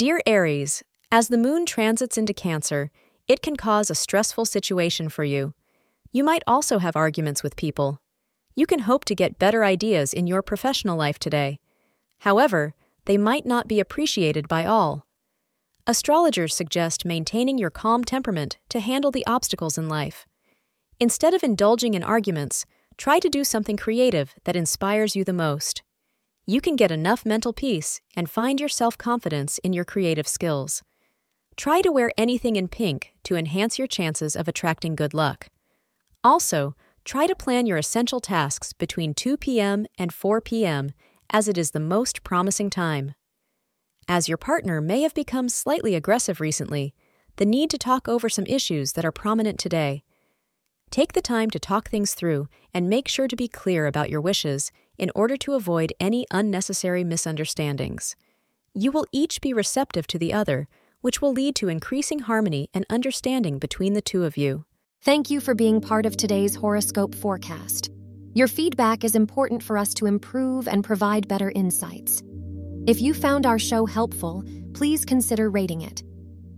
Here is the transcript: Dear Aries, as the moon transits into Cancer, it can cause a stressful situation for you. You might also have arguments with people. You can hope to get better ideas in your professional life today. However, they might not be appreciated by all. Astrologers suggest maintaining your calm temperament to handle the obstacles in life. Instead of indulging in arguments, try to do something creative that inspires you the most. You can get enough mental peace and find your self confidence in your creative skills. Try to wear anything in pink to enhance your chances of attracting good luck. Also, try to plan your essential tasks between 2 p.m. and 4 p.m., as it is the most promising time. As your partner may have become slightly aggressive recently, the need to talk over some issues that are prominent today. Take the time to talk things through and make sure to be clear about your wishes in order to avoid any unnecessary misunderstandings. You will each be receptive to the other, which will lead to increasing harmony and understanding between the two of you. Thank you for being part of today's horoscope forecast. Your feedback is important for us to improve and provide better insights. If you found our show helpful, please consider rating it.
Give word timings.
Dear 0.00 0.22
Aries, 0.24 0.82
as 1.12 1.28
the 1.28 1.36
moon 1.36 1.66
transits 1.66 2.16
into 2.16 2.32
Cancer, 2.32 2.90
it 3.28 3.42
can 3.42 3.54
cause 3.54 3.90
a 3.90 3.94
stressful 3.94 4.46
situation 4.46 5.10
for 5.10 5.24
you. 5.24 5.52
You 6.10 6.24
might 6.24 6.42
also 6.46 6.78
have 6.78 6.96
arguments 6.96 7.42
with 7.42 7.54
people. 7.54 8.00
You 8.54 8.64
can 8.64 8.78
hope 8.78 9.04
to 9.04 9.14
get 9.14 9.38
better 9.38 9.62
ideas 9.62 10.14
in 10.14 10.26
your 10.26 10.40
professional 10.40 10.96
life 10.96 11.18
today. 11.18 11.58
However, 12.20 12.72
they 13.04 13.18
might 13.18 13.44
not 13.44 13.68
be 13.68 13.78
appreciated 13.78 14.48
by 14.48 14.64
all. 14.64 15.04
Astrologers 15.86 16.54
suggest 16.54 17.04
maintaining 17.04 17.58
your 17.58 17.68
calm 17.68 18.02
temperament 18.02 18.56
to 18.70 18.80
handle 18.80 19.10
the 19.10 19.26
obstacles 19.26 19.76
in 19.76 19.86
life. 19.86 20.26
Instead 20.98 21.34
of 21.34 21.44
indulging 21.44 21.92
in 21.92 22.02
arguments, 22.02 22.64
try 22.96 23.18
to 23.18 23.28
do 23.28 23.44
something 23.44 23.76
creative 23.76 24.34
that 24.44 24.56
inspires 24.56 25.14
you 25.14 25.24
the 25.24 25.34
most. 25.34 25.82
You 26.50 26.60
can 26.60 26.74
get 26.74 26.90
enough 26.90 27.24
mental 27.24 27.52
peace 27.52 28.00
and 28.16 28.28
find 28.28 28.58
your 28.58 28.68
self 28.68 28.98
confidence 28.98 29.58
in 29.58 29.72
your 29.72 29.84
creative 29.84 30.26
skills. 30.26 30.82
Try 31.54 31.80
to 31.80 31.92
wear 31.92 32.10
anything 32.18 32.56
in 32.56 32.66
pink 32.66 33.12
to 33.22 33.36
enhance 33.36 33.78
your 33.78 33.86
chances 33.86 34.34
of 34.34 34.48
attracting 34.48 34.96
good 34.96 35.14
luck. 35.14 35.46
Also, 36.24 36.74
try 37.04 37.28
to 37.28 37.36
plan 37.36 37.66
your 37.66 37.78
essential 37.78 38.18
tasks 38.18 38.72
between 38.72 39.14
2 39.14 39.36
p.m. 39.36 39.86
and 39.96 40.12
4 40.12 40.40
p.m., 40.40 40.90
as 41.32 41.46
it 41.46 41.56
is 41.56 41.70
the 41.70 41.78
most 41.78 42.24
promising 42.24 42.68
time. 42.68 43.14
As 44.08 44.28
your 44.28 44.36
partner 44.36 44.80
may 44.80 45.02
have 45.02 45.14
become 45.14 45.48
slightly 45.48 45.94
aggressive 45.94 46.40
recently, 46.40 46.94
the 47.36 47.46
need 47.46 47.70
to 47.70 47.78
talk 47.78 48.08
over 48.08 48.28
some 48.28 48.46
issues 48.46 48.94
that 48.94 49.04
are 49.04 49.12
prominent 49.12 49.60
today. 49.60 50.02
Take 50.90 51.12
the 51.12 51.22
time 51.22 51.50
to 51.50 51.60
talk 51.60 51.88
things 51.88 52.14
through 52.14 52.48
and 52.74 52.90
make 52.90 53.06
sure 53.06 53.28
to 53.28 53.36
be 53.36 53.46
clear 53.46 53.86
about 53.86 54.10
your 54.10 54.20
wishes 54.20 54.72
in 54.98 55.10
order 55.14 55.36
to 55.36 55.54
avoid 55.54 55.92
any 56.00 56.26
unnecessary 56.32 57.04
misunderstandings. 57.04 58.16
You 58.74 58.90
will 58.90 59.06
each 59.12 59.40
be 59.40 59.52
receptive 59.52 60.08
to 60.08 60.18
the 60.18 60.32
other, 60.32 60.66
which 61.00 61.22
will 61.22 61.32
lead 61.32 61.54
to 61.56 61.68
increasing 61.68 62.20
harmony 62.20 62.70
and 62.74 62.84
understanding 62.90 63.58
between 63.60 63.94
the 63.94 64.02
two 64.02 64.24
of 64.24 64.36
you. 64.36 64.64
Thank 65.02 65.30
you 65.30 65.40
for 65.40 65.54
being 65.54 65.80
part 65.80 66.06
of 66.06 66.16
today's 66.16 66.56
horoscope 66.56 67.14
forecast. 67.14 67.90
Your 68.34 68.48
feedback 68.48 69.04
is 69.04 69.14
important 69.14 69.62
for 69.62 69.78
us 69.78 69.94
to 69.94 70.06
improve 70.06 70.66
and 70.66 70.84
provide 70.84 71.28
better 71.28 71.52
insights. 71.54 72.22
If 72.86 73.00
you 73.00 73.14
found 73.14 73.46
our 73.46 73.58
show 73.58 73.86
helpful, 73.86 74.44
please 74.74 75.04
consider 75.04 75.50
rating 75.50 75.82
it. 75.82 76.02